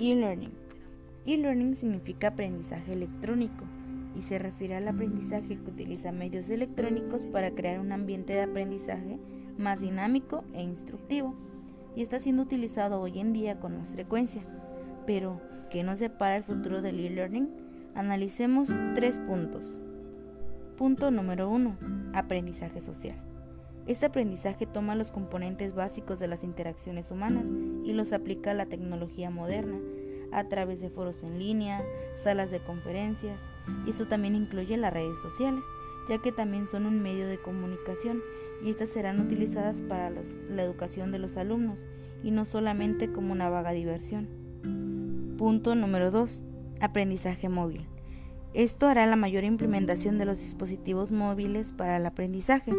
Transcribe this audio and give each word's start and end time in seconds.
E-learning. 0.00 0.52
E-learning 1.26 1.74
significa 1.74 2.28
aprendizaje 2.28 2.92
electrónico 2.92 3.64
y 4.16 4.22
se 4.22 4.38
refiere 4.38 4.76
al 4.76 4.88
aprendizaje 4.88 5.56
que 5.56 5.70
utiliza 5.70 6.12
medios 6.12 6.50
electrónicos 6.50 7.26
para 7.26 7.52
crear 7.52 7.80
un 7.80 7.92
ambiente 7.92 8.32
de 8.32 8.42
aprendizaje 8.42 9.18
más 9.56 9.80
dinámico 9.80 10.44
e 10.52 10.62
instructivo 10.62 11.34
y 11.96 12.02
está 12.02 12.20
siendo 12.20 12.42
utilizado 12.42 13.00
hoy 13.00 13.18
en 13.18 13.32
día 13.32 13.60
con 13.60 13.78
más 13.78 13.90
frecuencia. 13.90 14.42
Pero, 15.06 15.40
¿qué 15.70 15.82
nos 15.82 16.00
separa 16.00 16.36
el 16.36 16.44
futuro 16.44 16.82
del 16.82 17.00
e-learning? 17.00 17.48
Analicemos 17.94 18.70
tres 18.94 19.18
puntos. 19.18 19.76
Punto 20.76 21.10
número 21.12 21.48
1. 21.48 21.76
Aprendizaje 22.14 22.80
social. 22.80 23.33
Este 23.86 24.06
aprendizaje 24.06 24.66
toma 24.66 24.94
los 24.94 25.10
componentes 25.10 25.74
básicos 25.74 26.18
de 26.18 26.28
las 26.28 26.44
interacciones 26.44 27.10
humanas 27.10 27.50
y 27.84 27.92
los 27.92 28.12
aplica 28.12 28.52
a 28.52 28.54
la 28.54 28.66
tecnología 28.66 29.30
moderna 29.30 29.78
a 30.34 30.44
través 30.48 30.80
de 30.80 30.90
foros 30.90 31.22
en 31.22 31.38
línea, 31.38 31.80
salas 32.22 32.50
de 32.50 32.58
conferencias, 32.58 33.40
eso 33.88 34.06
también 34.06 34.34
incluye 34.34 34.76
las 34.76 34.92
redes 34.92 35.18
sociales, 35.20 35.62
ya 36.08 36.18
que 36.18 36.32
también 36.32 36.66
son 36.66 36.86
un 36.86 37.00
medio 37.00 37.26
de 37.26 37.38
comunicación 37.38 38.20
y 38.62 38.70
estas 38.70 38.90
serán 38.90 39.20
utilizadas 39.20 39.80
para 39.82 40.10
la 40.10 40.62
educación 40.62 41.12
de 41.12 41.18
los 41.18 41.36
alumnos 41.36 41.86
y 42.22 42.30
no 42.30 42.44
solamente 42.44 43.12
como 43.12 43.32
una 43.32 43.48
vaga 43.48 43.70
diversión. 43.70 44.28
Punto 45.38 45.74
número 45.74 46.10
2. 46.10 46.42
Aprendizaje 46.80 47.48
móvil. 47.48 47.86
Esto 48.54 48.86
hará 48.86 49.06
la 49.06 49.16
mayor 49.16 49.44
implementación 49.44 50.18
de 50.18 50.24
los 50.24 50.38
dispositivos 50.38 51.10
móviles 51.10 51.72
para 51.72 51.96
el 51.96 52.06
aprendizaje. 52.06 52.72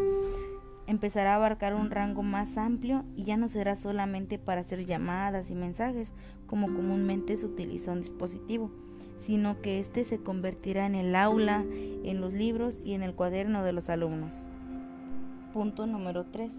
Empezará 0.88 1.34
a 1.34 1.36
abarcar 1.38 1.74
un 1.74 1.90
rango 1.90 2.22
más 2.22 2.58
amplio 2.58 3.04
y 3.16 3.24
ya 3.24 3.38
no 3.38 3.48
será 3.48 3.76
solamente 3.76 4.38
para 4.38 4.62
hacer 4.62 4.86
llamadas 4.86 5.50
y 5.50 5.56
mensajes 5.56 6.12
como 6.46 6.68
comúnmente 6.68 7.38
se 7.38 7.48
utiliza 7.48 7.92
un 7.92 8.02
dispositivo, 8.02 8.70
sino 9.18 9.62
que 9.62 9.80
éste 9.80 10.06
se 10.06 10.20
convertirá 10.20 10.86
en 10.86 10.94
el 10.94 11.16
aula, 11.16 11.66
en 12.04 12.22
los 12.22 12.34
libros 12.34 12.82
y 12.86 12.94
en 12.94 13.02
el 13.02 13.16
cuaderno 13.16 13.64
de 13.64 13.74
los 13.74 13.90
alumnos. 13.90 14.48
Punto 15.54 15.88
número 15.88 16.26
3. 16.26 16.52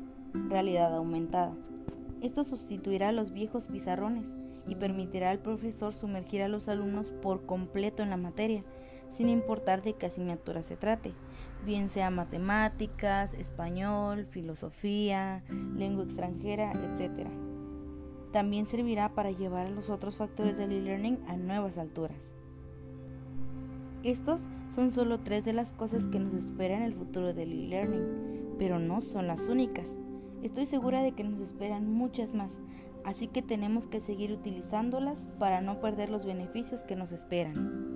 Realidad 0.48 0.94
aumentada. 0.96 1.52
Esto 2.20 2.42
sustituirá 2.42 3.10
a 3.10 3.12
los 3.12 3.32
viejos 3.32 3.66
pizarrones 3.66 4.26
y 4.66 4.74
permitirá 4.74 5.30
al 5.30 5.38
profesor 5.38 5.94
sumergir 5.94 6.42
a 6.42 6.48
los 6.48 6.68
alumnos 6.68 7.12
por 7.22 7.46
completo 7.46 8.02
en 8.02 8.10
la 8.10 8.16
materia, 8.16 8.64
sin 9.10 9.28
importar 9.28 9.82
de 9.82 9.94
qué 9.94 10.06
asignatura 10.06 10.62
se 10.62 10.76
trate, 10.76 11.12
bien 11.64 11.88
sea 11.88 12.10
matemáticas, 12.10 13.34
español, 13.34 14.26
filosofía, 14.26 15.42
lengua 15.76 16.04
extranjera, 16.04 16.72
etc. 16.72 17.28
También 18.32 18.66
servirá 18.66 19.10
para 19.10 19.30
llevar 19.30 19.66
a 19.66 19.70
los 19.70 19.90
otros 19.90 20.16
factores 20.16 20.56
del 20.56 20.72
e-learning 20.72 21.18
a 21.28 21.36
nuevas 21.36 21.78
alturas. 21.78 22.34
Estos 24.02 24.40
son 24.74 24.90
solo 24.90 25.20
tres 25.20 25.44
de 25.44 25.52
las 25.52 25.72
cosas 25.72 26.06
que 26.06 26.18
nos 26.18 26.34
esperan 26.34 26.82
en 26.82 26.84
el 26.84 26.94
futuro 26.94 27.32
del 27.32 27.52
e-learning 27.52 28.36
pero 28.58 28.78
no 28.78 29.00
son 29.00 29.26
las 29.26 29.48
únicas. 29.48 29.96
Estoy 30.42 30.66
segura 30.66 31.02
de 31.02 31.12
que 31.12 31.24
nos 31.24 31.40
esperan 31.40 31.92
muchas 31.92 32.34
más, 32.34 32.52
así 33.04 33.28
que 33.28 33.42
tenemos 33.42 33.86
que 33.86 34.00
seguir 34.00 34.32
utilizándolas 34.32 35.26
para 35.38 35.60
no 35.60 35.80
perder 35.80 36.10
los 36.10 36.24
beneficios 36.24 36.82
que 36.84 36.96
nos 36.96 37.12
esperan. 37.12 37.95